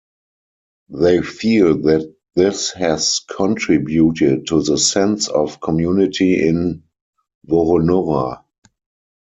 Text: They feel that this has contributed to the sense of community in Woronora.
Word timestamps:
They 0.89 1.21
feel 1.21 1.77
that 1.83 2.11
this 2.33 2.71
has 2.71 3.19
contributed 3.19 4.47
to 4.47 4.63
the 4.63 4.75
sense 4.79 5.27
of 5.27 5.61
community 5.61 6.41
in 6.47 6.81
Woronora. 7.47 8.43